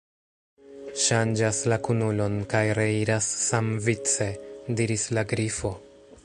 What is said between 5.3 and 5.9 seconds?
Grifo.